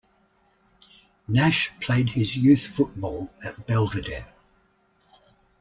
[1.29, 4.33] Nash played his youth football at Belvedere.